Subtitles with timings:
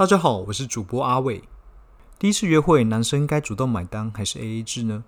[0.00, 1.42] 大家好，我是主播阿伟。
[2.18, 5.04] 第一次约会，男生该主动买单还是 AA 制呢？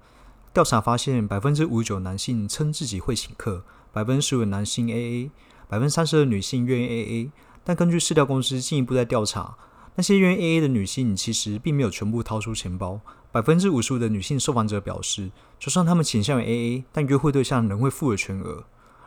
[0.53, 5.31] 调查发现，百分之五十九男性称自己会请客，百分之十五男性 AA，
[5.67, 7.31] 百分之三十的女性愿意 AA。
[7.65, 9.57] 但根据市调公司进一步在调查，
[9.95, 13.01] 那些愿意 AA 的女性其实并没有全部掏出钱包。
[13.33, 18.65] 百分之五十五的女性受访者表示，就算他们倾向于 AA，但约会对象仍会付了全额。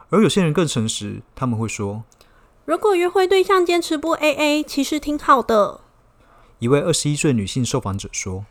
[0.10, 2.04] 而有些人更诚实，他们会说。
[2.66, 5.82] 如果约会对象坚持不 AA，其实挺好的。
[6.58, 8.46] 一位二十一岁女性受访者说：“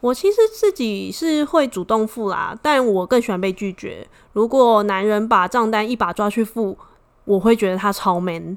[0.00, 4.08] 我其实自己是会主动付啦，但我更喜欢被拒绝。
[4.32, 6.78] 如果男人把账单一把抓去付，
[7.26, 8.56] 我会觉得他超 man。”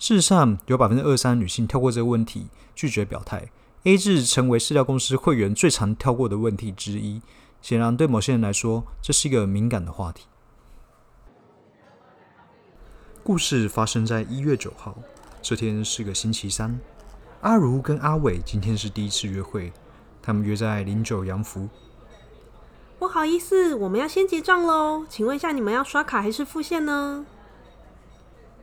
[0.00, 3.50] 事实上，有百分之二十三女性跳过这个问题，拒绝表态。
[3.84, 7.20] AA 制成为饲料公司会员最常跳过的问题之一。
[7.60, 10.24] 显然，对某些人来说，这是一个敏感的话题。
[13.24, 14.98] 故事发生在一月九号，
[15.40, 16.76] 这天是个星期三。
[17.42, 19.72] 阿如跟阿伟今天是第一次约会，
[20.20, 21.68] 他们约在零九洋服。
[22.98, 27.24] 不好意思，我们要先结账喽，请问一下，你们要刷卡还是付现呢？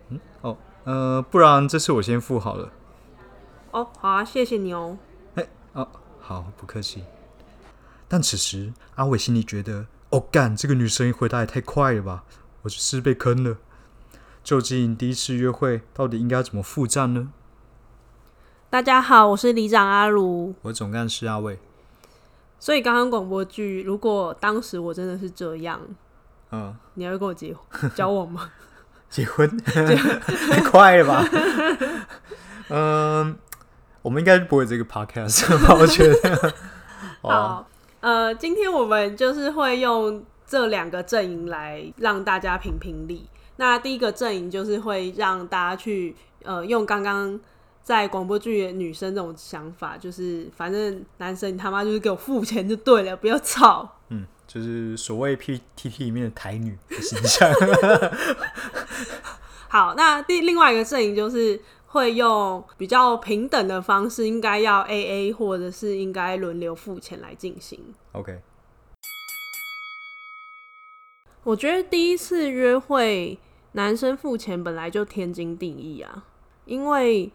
[0.09, 2.69] 嗯，哦，呃，不然这次我先付好了。
[3.71, 4.97] 哦，好啊，谢谢你哦。
[5.35, 5.87] 哎，哦，
[6.19, 7.05] 好，不客气。
[8.09, 12.25] 但此时阿伟心里觉得，哦干，这个女生回答也太快了吧，
[12.63, 13.55] 我是被坑了。
[14.49, 17.29] 究竟第一次约会到底应该怎么付账呢？
[18.67, 21.59] 大家好，我是里长阿如，我总干事阿伟。
[22.57, 25.79] 所以刚刚广播剧，如果当时我真的是这样，
[26.51, 27.55] 嗯，你还会跟我结
[27.93, 28.49] 交往吗？
[29.07, 29.47] 结婚？
[29.61, 31.23] 太快了吧？
[32.69, 33.37] 嗯，
[34.01, 35.45] 我们应该不会这个 podcast，
[35.79, 36.53] 我觉得。
[37.21, 37.67] 好，
[38.01, 43.29] 呃，今天我们就是会用这两个阵营来让大家评评理。
[43.59, 47.37] 那第一个阵营就是会让大家去呃用刚刚
[47.83, 53.97] 在广播剧的女生这种想法，就是反正男生你他妈就是给我付钱就对了，不要吵。
[54.07, 57.51] 嗯，就是所谓 PTT 里面的台女的形象。
[59.67, 67.77] 好，那第另外一个阵营就是会用比较平等的方式，应该要 AA 或者是应该轮流付钱来进行。
[68.13, 68.39] OK。
[71.43, 73.37] 我觉得第一次约会。
[73.73, 76.25] 男生付钱本来就天经地义啊，
[76.65, 77.31] 因为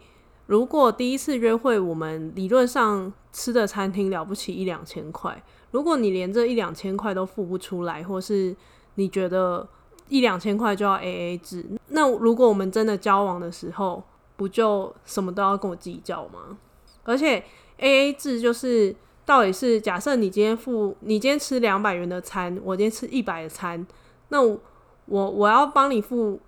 [0.47, 5.41] 如果第一次约会，我们理论上吃的餐厅了不起一两千块，
[5.71, 8.53] 如果你连这一两千块都付不出来，或是
[8.95, 9.65] 你觉得
[10.09, 14.03] 一两千块就要 AA 制，那如果我们真的交往的时候，
[14.35, 16.57] 不就什么都要跟我计较吗？
[17.03, 17.43] 而且
[17.79, 18.93] AA 制就是
[19.25, 23.87] 到底是假设你今天付，你今天吃两百元的餐，我今天吃一百的餐，
[24.27, 24.59] 那我。
[25.05, 26.39] 我我要帮你付，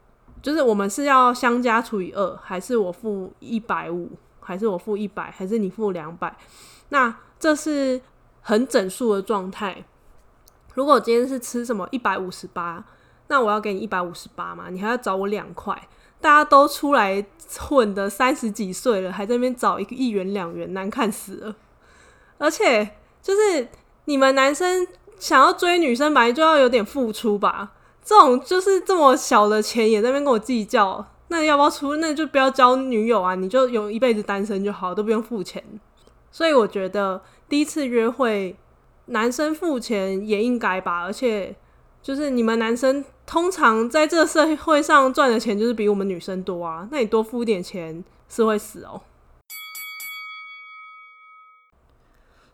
[0.41, 6.35] 就是我们是要相加除以二，还是我付一百五，还是我付一百，还是你付两百？
[6.89, 8.01] 那这是
[8.41, 9.83] 很整数的状态。
[10.73, 12.83] 如果今天是吃什么一百五十八，
[13.27, 14.69] 那我要给你一百五十八嘛？
[14.69, 15.87] 你还要找我两块？
[16.19, 17.23] 大家都出来
[17.59, 21.55] 混的三十几岁了，还在那边找一个一元两元，难看死了。
[22.39, 23.67] 而且就是
[24.05, 24.87] 你们男生
[25.19, 27.73] 想要追女生，本来就要有点付出吧。
[28.07, 31.97] 这种就是这么小的钱也在那边跟我计较，那要不要出？
[31.97, 35.61] 那就不要交女友啊，你就有一辈子单身就好，都不用付钱。
[36.31, 38.55] 所以我觉得第一次约会，
[39.07, 41.03] 男生付钱也应该吧。
[41.03, 41.53] 而且
[42.01, 49.01] 就是你们男生通常在这个社会上赚的钱就是比我们女生多啊，那你多付一点钱是会死哦。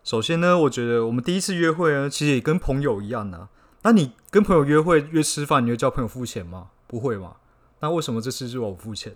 [0.03, 3.49] 首先呢，我觉得我们第一次约会呢，其实也跟朋友一样呢。
[3.83, 6.67] 那你跟朋友约会约吃饭，你会叫朋友付钱吗？
[6.87, 7.33] 不会吗？
[7.81, 9.13] 那为什么这次是我付钱？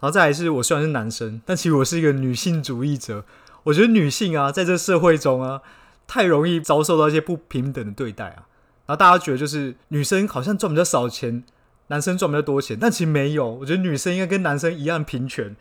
[0.00, 3.24] 然后再来是，我虽然是男生，但其实我是一个女性主义者。
[3.64, 5.60] 我觉得女性啊，在这社会中啊，
[6.06, 8.46] 太容易遭受到一些不平等的对待啊。
[8.86, 11.44] 然后大家觉得就是女生好像赚比较少钱，
[11.88, 13.46] 男生赚比较多钱，但其实没有。
[13.46, 15.54] 我觉得女生应该跟男生一样平权，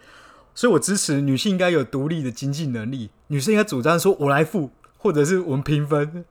[0.56, 3.10] 所以我支持女性应该有独立的经济能力。
[3.28, 6.26] 女生应该主张说我来付，或者是我们平分。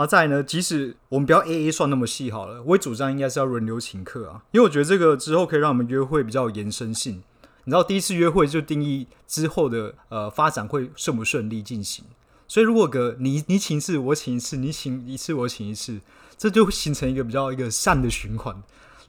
[0.00, 7.22] 然后再来呢，即使我们不要 AA 算那么细好了，我主张应该是要轮流请客啊，因为我觉得这个之后可以让我们约会比较有延伸性。
[7.64, 12.02] 你知道第一次约会就定义之后的呃发展会顺不顺利进行。
[12.48, 16.00] 所以如果个你你请一次我请一次，你请一次我请一次，
[16.38, 18.56] 这就会形成一个比较一个善的循环，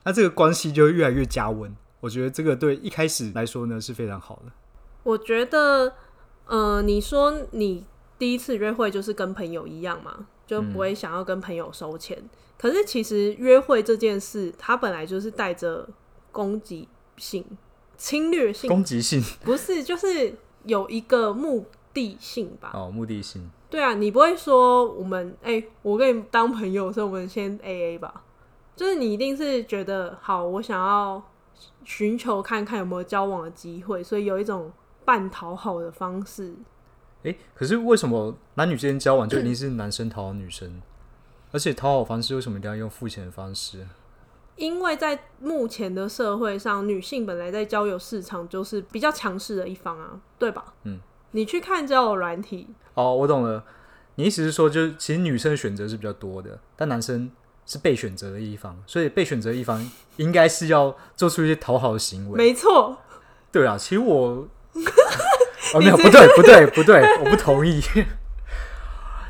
[0.04, 1.74] 那这个关系就会越来越加温。
[2.00, 4.52] 我觉得这个对一开始来说呢是非常好的。
[5.04, 5.94] 我觉得，
[6.44, 7.86] 呃，你说你
[8.18, 12.16] 第一次约会就是跟朋友一样嘛，就不会想要跟朋友收钱。
[12.20, 15.88] 嗯、可是其实约会这件事，它本来就是带着
[16.30, 17.44] 攻击性、
[17.96, 20.34] 侵略性、攻击性，不是，就是
[20.64, 22.70] 有一个目的性吧？
[22.74, 23.50] 哦，目的性。
[23.68, 28.22] 对啊，你不会说我们哎、欸，我跟你当朋友，所以我们先 AA 吧？
[28.76, 31.22] 就是你一定是觉得好，我想要。
[31.84, 34.72] 寻求看看有没有交往的机会，所以有一种
[35.04, 36.52] 半讨好的方式。
[37.24, 40.80] 欸，可是为什么男女之间交往就一定 是男生讨好女生？
[41.50, 43.86] 而且讨好方式为什么一定要用付钱的方式？
[44.56, 50.74] 因为在目前的社会上，女性本来在交友市场就是比较强势的一方啊，对吧？
[50.84, 51.00] 嗯，
[51.32, 52.68] 你去看交友软体。
[52.94, 53.64] 哦，我懂了。
[54.16, 57.30] 你意思是说，就其实女生的选择是比较多的，但男生。
[57.64, 62.36] 是被选择的一方，所以被选择一方应该是要做出一些讨好的行为。
[62.36, 62.98] 没错，
[63.52, 64.48] 对啊，其实我，
[65.74, 67.80] 哦，没有，不对，不对，不对，我不同意。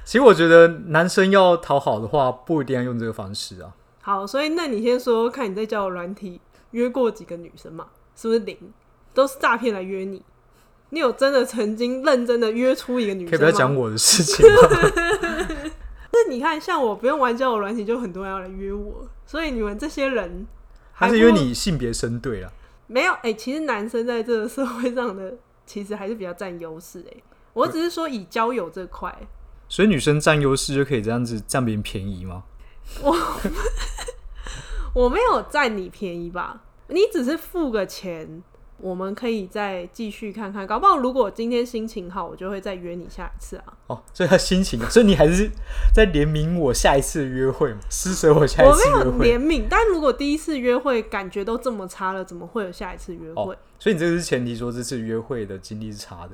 [0.04, 3.72] 其实我觉得男生要讨好的话，不一定要用这个方式啊。
[4.00, 6.40] 好，所以那你先说，看你在交友软体
[6.72, 7.86] 约过几个女生嘛？
[8.16, 8.56] 是不是零？
[9.14, 10.22] 都是诈骗来约你？
[10.90, 13.30] 你有真的曾经认真的约出一个女生吗？
[13.30, 14.68] 可以不要讲我的事情吗？
[16.12, 20.46] 那你看，像我不用玩交友软体，就很多人要来约我，所以你们这些人
[20.92, 22.52] 还，还是因为你性别生对了？
[22.88, 25.34] 没有，哎、欸，其实男生在这个社会上的
[25.66, 27.22] 其实还是比较占优势，诶，
[27.52, 29.16] 我只是说以交友这块，
[29.68, 32.44] 所以女生占优势就可以这样子占别人便宜吗？
[33.02, 33.16] 我
[34.94, 36.62] 我没有占你便宜吧？
[36.88, 38.42] 你只是付个钱。
[38.82, 43.64] 我们可以再继续看看，搞不好如果今天心情好，我就会再约你下一次啊。
[43.86, 45.48] 哦，所以他心情， 所以你还是
[45.94, 47.78] 在怜悯我下一次约会吗？
[47.88, 49.04] 施舍我下一次约会。
[49.04, 53.54] 我没有怜悯，但如果第一次约会感觉都这么差了，怎么会有下一次约会？
[53.54, 56.32] 哦，所以你这个是前提，说这次约会的经历是差的。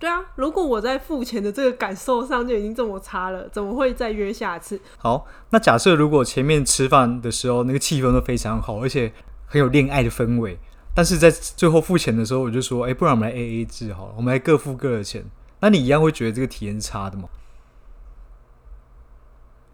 [0.00, 4.80] 对啊，如果我在付钱的这个感受上就已经这么差了，怎么会再约下一次？
[4.96, 9.12] 好，那假设如果前面吃饭的时候那个气氛都非常好，而且
[9.46, 10.58] 很有恋爱的氛围。
[10.94, 15.24] 但是在最后付钱的时候，我就说：“哎、欸，不然我们来 A A 制好了，我们来各付各的钱。”
[15.60, 17.28] 那你一样会觉得这个体验差的吗？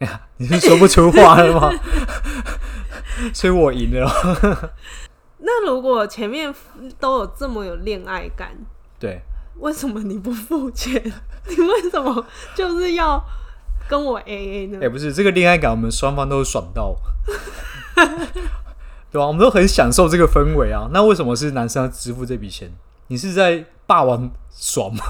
[0.01, 1.71] 哎呀，你是说不出话了吗？
[3.33, 4.73] 所以我赢了。
[5.39, 6.53] 那如果前面
[6.99, 8.57] 都有这么有恋爱感，
[8.99, 9.21] 对，
[9.59, 10.95] 为什么你不付钱？
[11.49, 13.23] 你为什么就是要
[13.89, 14.79] 跟我 A A 呢？
[14.79, 16.97] 哎、欸，不是这个恋爱感，我们双方都爽到。
[19.15, 19.29] 对吧？
[19.29, 20.91] 我们都很享受这个氛围啊。
[20.93, 22.69] 那为什么是男生要支付这笔钱？
[23.07, 25.05] 你是在霸王爽吗？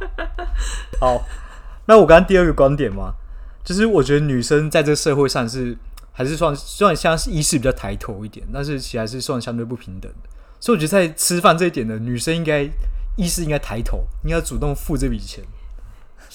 [0.98, 1.22] 好，
[1.84, 3.12] 那我刚刚第二个观点嘛，
[3.62, 5.76] 就是我觉得女生在这个社会上是
[6.12, 10.30] 还是算算像是意识比较抬头一点，但是其实还是算相对不平等的。
[10.58, 12.66] 所以我觉得在吃饭这一点呢，女生应该
[13.16, 15.44] 意识应该抬头，应该主动付这笔钱。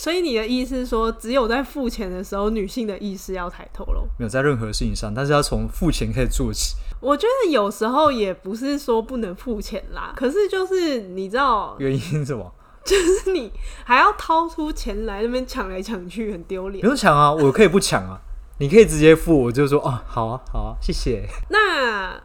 [0.01, 4.07] 所以你的意思是说，只有在付钱的时候，女性的意识要抬头喽？
[4.17, 6.75] 没有在任何事情上，但是要从付钱开始做起。
[6.99, 12.51] 我觉得有时候也不是说不能付钱啦，可是就是你知道原因是什么？
[12.83, 13.51] 就是你
[13.85, 16.81] 还要掏出钱来那边抢来抢去，很丢脸。
[16.81, 18.19] 不用抢啊，我可以不抢啊，
[18.57, 21.29] 你可以直接付，我就说哦，好啊，好啊，谢谢。
[21.49, 22.19] 那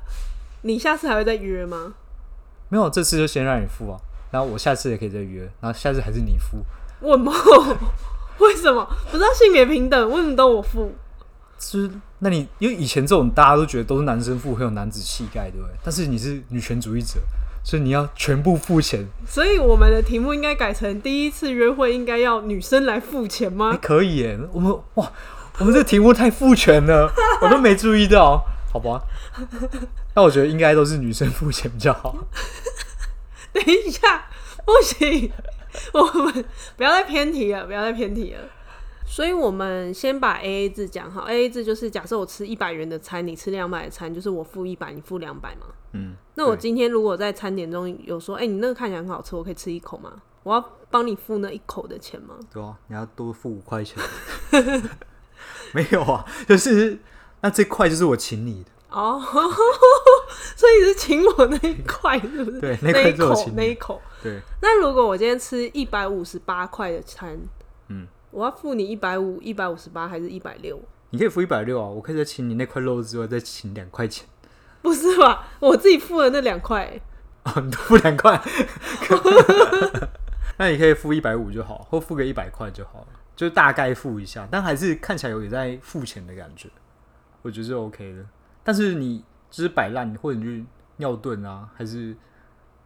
[0.62, 1.92] 你下次还会再约吗？
[2.70, 6.64] 没有，这次就先让你付啊，然后我下次也可以再约，然后下次还是你付。
[7.00, 7.32] 问吗？
[8.38, 8.86] 为什么？
[9.10, 10.94] 不知道性别平等，为什么都我付？
[11.58, 15.74] 是，那你因为以前这种大家都觉得都是男生付，很有男子气概，对不对？
[15.82, 17.18] 但是你是女权主义者，
[17.64, 19.08] 所以你要全部付钱。
[19.26, 23.70] 所以我们的题目应该改成第一次约会应该要女生来付钱吗？
[23.70, 25.10] 欸、可以耶，我们哇，
[25.58, 27.10] 我们这题目太父权了，
[27.40, 29.00] 我都没注意到，好吧？
[30.14, 32.14] 那我觉得应该都是女生付钱比较好。
[33.54, 34.26] 等一下，
[34.66, 35.32] 不行。
[35.94, 36.44] 我们
[36.76, 38.40] 不要再偏题了，不要再偏题了。
[39.08, 41.22] 所以，我们先把 A A 制讲好。
[41.22, 45.66] A A 制就是假设我吃一百元的餐，你吃两百的餐，就是我付一百，你付两百嘛。
[45.92, 46.16] 嗯。
[46.34, 50.12] 那我今天如果在餐点中有说，哎、欸，你那个看起来很好吃，我可以吃一口吗？
[50.42, 52.34] 我要帮你付那一口的钱吗？
[52.52, 53.96] 对啊，你要多付五块钱。
[55.72, 56.98] 没有啊，就是
[57.42, 58.70] 那这块就是我请你的。
[58.90, 59.20] 哦，
[60.56, 62.60] 所以是请我那一块，是不是？
[62.60, 64.00] 对，那一口，那一口。
[64.26, 64.40] 对。
[64.60, 67.38] 那如果我今天吃一百五十八块的餐，
[67.88, 70.78] 嗯，我要付你一百五，一百五十八还是一百六？
[71.10, 74.26] 你可以付一百六啊，我可以再请你那块肉之外再请两块钱。
[74.82, 75.48] 不是吧？
[75.60, 77.00] 我自己付了那两块。
[77.46, 78.42] 哦，你付两块，
[80.58, 83.06] 那你可以付一百五就好，或付个一百块就好了，
[83.36, 86.68] 就大概付一下，但还是看起来有点在付钱的感觉，
[87.42, 88.26] 我觉得是 OK 的。
[88.64, 90.66] 但是你就是摆烂，或者你去
[90.96, 92.16] 尿遁啊，还是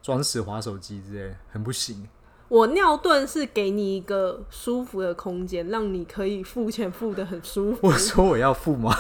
[0.02, 2.08] 装死滑手机之类，很不行。
[2.48, 7.86] 我尿遁是给你一个舒服的空间，让你可以付钱付的很舒服。
[7.86, 8.92] 我说我要付吗？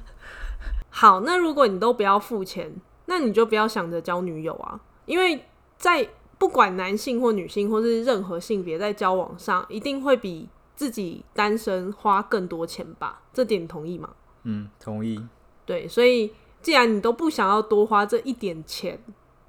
[0.88, 2.74] 好，那如果你都不要付钱，
[3.06, 5.44] 那你就不要想着交女友啊，因为
[5.76, 13.20] 在不管男性或女性或是任何性别，在交往上一定会比自己单身花更多钱吧？
[13.32, 14.08] 这点你同意吗？
[14.44, 15.20] 嗯，同意。
[15.66, 18.98] 对，所以既然你都不想要多花这一点钱，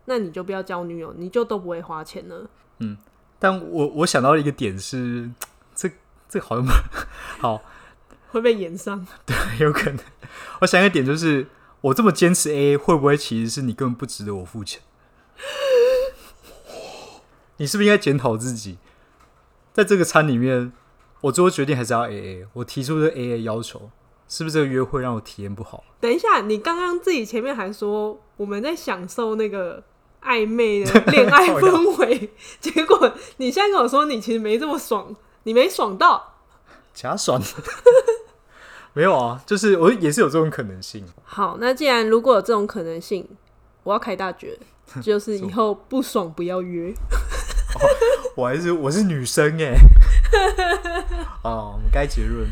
[0.06, 2.48] 那你就不要交女友，你就都不会花钱了。
[2.80, 2.98] 嗯，
[3.40, 5.32] 但我我想到一个点是，
[5.74, 5.90] 这
[6.30, 6.66] 这好像
[7.40, 7.62] 好
[8.32, 10.00] 会被延上， 对，有可能。
[10.62, 11.48] 我想一个点就是，
[11.82, 14.82] 我这么坚持 AA，会不会其实是你根本不值得我付钱？
[17.58, 18.78] 你是不是应该检讨自己？
[19.74, 20.72] 在这个餐里面，
[21.22, 22.46] 我最后决定还是要 AA。
[22.54, 23.90] 我提出的 AA 要求，
[24.28, 25.84] 是不是这个约会让我体验不好？
[26.00, 29.84] 等一下，你刚刚自己前面还说我们在享受那个。
[30.26, 32.30] 暧昧的恋爱 氛围，
[32.60, 36.34] 结果你现在跟我说你其实没这么爽，你没爽到，
[36.94, 37.42] 假爽，
[38.94, 41.06] 没有啊，就是我也是有这种可能性。
[41.24, 43.28] 好，那既然如果有这种可能性，
[43.84, 44.58] 我要开大绝，
[45.02, 46.92] 就是以后不爽不要约。
[46.92, 47.82] 哦、
[48.36, 49.76] 我还是我是女生哎，
[51.44, 52.48] 哦，我们该结论。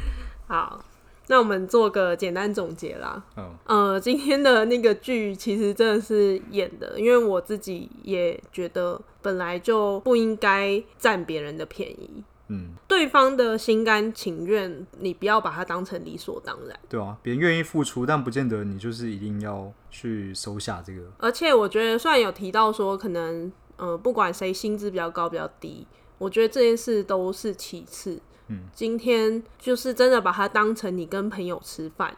[0.47, 0.79] 好。
[1.27, 3.23] 那我们做个简单总结啦。
[3.37, 12.23] 嗯，呃，今天的那个剧其实真的是演的，因为我自己也觉得本来就不应该占别人的便宜。
[12.49, 16.77] 嗯，对方的心甘情愿，你不要把它当成理所当然。
[16.89, 21.01] 对啊，别人愿意付出，但不见得你就是一定要去收下这个。
[21.17, 25.87] 而且我觉得，虽然有提到说可能，呃，不管谁薪资比较高比较低，
[26.17, 28.19] 我觉得这件事都是其次。
[28.47, 32.15] 嗯，今天就是真的把它当成你跟朋友吃饭，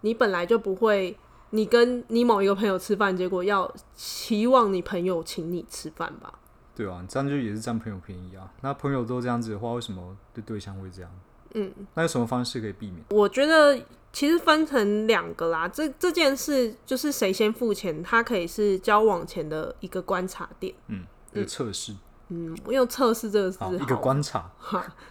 [0.00, 1.16] 你本来就不会，
[1.50, 6.32] 你跟你某一个朋友吃饭，结果要期望你朋友请你吃饭吧？
[6.74, 8.52] 对啊，这样就也是占朋友便宜啊。
[8.62, 11.10] 那朋友都这样子的话，为什么对对象会这样？
[11.54, 13.02] 嗯，那有什么方式可以避免？
[13.10, 13.78] 我觉得
[14.12, 21.92] 其实分成两个啦，这这件事就是谁先付钱，它可以是交往前的一个观察点，嗯，一个测试。
[21.92, 24.50] 嗯嗯，我用测试这个字，一个观察，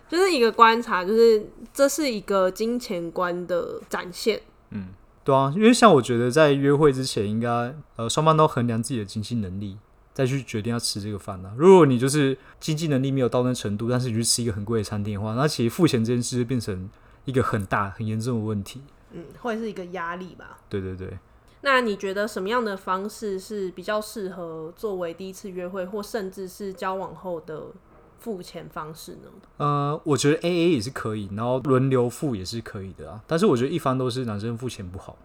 [0.10, 4.42] 就是一个观察，就是这是一个金钱观的展现。
[4.72, 4.88] 嗯，
[5.24, 9.78] 对啊，因为像我觉得在约会之前，应该呃双方都衡量自己的经济能力，
[10.14, 11.54] 再去决定要吃这个饭呢。
[11.58, 16.90] 如果你就是经济能力没有到那程度，但是你去吃一个很贵的餐厅的话，那其实付钱这件事就变成
[17.24, 18.82] 一个很大很严重的问题。
[19.14, 20.58] 嗯，会是一个压力吧？
[20.68, 21.18] 对对对。
[21.66, 27.64] 那你觉得什么样的方式是比较适合作为第一次约会，或甚至是交往后的
[28.20, 29.30] 付钱方式呢？
[29.58, 33.24] 呃，我觉得 AA 也是可以，然后轮流付也是可以的啊。
[33.26, 35.18] 但是我觉得一方都是男生付钱不好。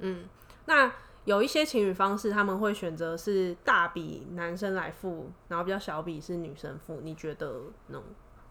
[0.00, 0.24] 嗯，
[0.66, 0.92] 那
[1.24, 7.00] 有一些情侣方式，他们会选择是大笔男生来付，然后比较小笔是女生付。
[7.02, 8.02] 你觉得呢？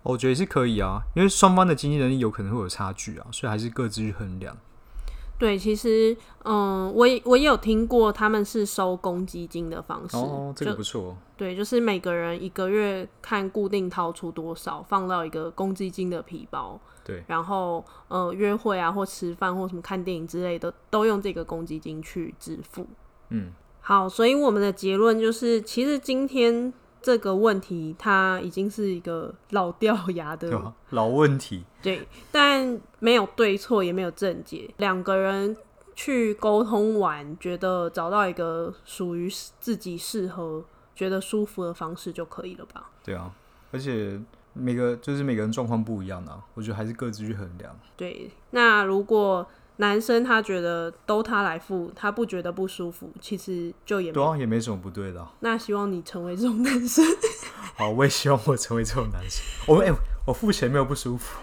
[0.01, 4.57] 我觉得也是可以啊，因为双方的经济能力有可能会有差距啊，所以还是各自去衡量。
[5.37, 11.15] 对，其实，嗯，我也我也有听过，他们是收公积金的方式，哦，这个不错。
[11.35, 16.79] 对，就是每个人一个月看固定掏出多少，放到一个公积金的皮包。
[17.03, 22.87] 对，然后，呃，约会啊，或吃饭，或什么看电影之类的，都用这个公积金去支付。
[23.29, 26.73] 嗯，好，所以我们的结论就是，其实今天。
[27.01, 31.63] 这个问题，它已经是一个老掉牙的老问题。
[31.81, 34.69] 对，但没有对错，也没有正解。
[34.77, 35.55] 两个人
[35.95, 40.63] 去沟通完，觉得找到一个属于自己适合、
[40.95, 42.89] 觉得舒服的方式就可以了吧？
[43.03, 43.31] 对啊，
[43.71, 44.19] 而且
[44.53, 47.77] 每个就是每个人状况不一样啊，我觉得还是各自去衡量。
[47.95, 49.47] 对，那如果。
[49.77, 55.31] 男生他觉得都他来付，他不觉得不舒服，其实就也没对啊，也没什么不对的啊。
[55.39, 57.05] 那希望你成为这种男生。
[57.77, 59.43] 好，我也希望我成为这种男生。
[59.67, 61.39] 我们哎、欸，我付钱没有不舒服，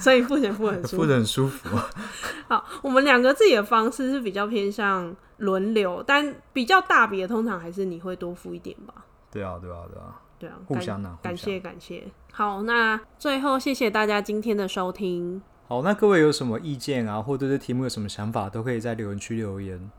[0.00, 1.78] 所以付钱付很舒服，付得很舒服。
[2.48, 8.94] 好，我们两个自己的方式是比较偏向轮流，但比较大笔的通常还是你会多付一点吧？
[9.30, 12.04] 对啊，对啊，对啊，对啊，互相啊，感谢感谢。
[12.32, 15.42] 好，那最后谢谢大家今天的收听。
[15.68, 19.90] 好，那各位有什么意见啊，或者对这题目有什么想法，都可以在留言区留言。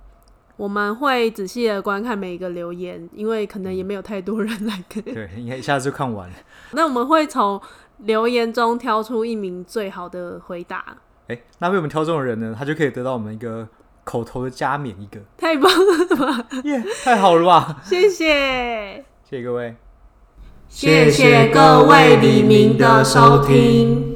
[0.55, 5.03] 我们会仔细的观看每一个留言，因为可能也没有太多人来跟。
[5.03, 6.35] 对，应该一下子就看完了。
[6.73, 7.59] 那我们会从
[7.99, 10.97] 留言中挑出一名最好的回答。
[11.27, 13.67] 哎、欸，那被我们挑中的人呢，他就可以得到我们一个
[14.03, 16.47] 口头的加冕一个，太棒了吧！
[16.65, 17.81] 耶、yeah，太好了吧！
[17.83, 19.75] 谢谢，谢谢各位，
[20.69, 24.12] 谢谢各位黎明的收听。